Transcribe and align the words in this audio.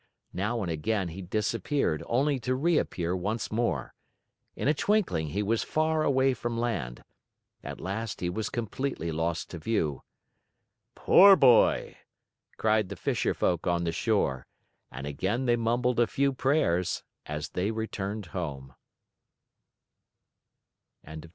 Now 0.33 0.63
and 0.63 0.71
again 0.71 1.09
he 1.09 1.21
disappeared 1.21 2.01
only 2.07 2.39
to 2.39 2.55
reappear 2.55 3.15
once 3.15 3.51
more. 3.51 3.93
In 4.55 4.67
a 4.67 4.73
twinkling, 4.73 5.27
he 5.27 5.43
was 5.43 5.61
far 5.61 6.01
away 6.01 6.33
from 6.33 6.57
land. 6.59 7.03
At 7.63 7.79
last 7.79 8.19
he 8.19 8.27
was 8.27 8.49
completely 8.49 9.11
lost 9.11 9.51
to 9.51 9.59
view. 9.59 10.01
"Poor 10.95 11.35
boy!" 11.35 11.97
cried 12.57 12.89
the 12.89 12.95
fisher 12.95 13.35
folk 13.35 13.67
on 13.67 13.83
the 13.83 13.91
shore, 13.91 14.47
and 14.91 15.05
again 15.05 15.45
they 15.45 15.55
mumbled 15.55 15.99
a 15.99 16.07
few 16.07 16.33
prayers, 16.33 17.03
as 17.27 17.49
they 17.49 17.69
returned 17.69 18.25
home. 18.33 18.73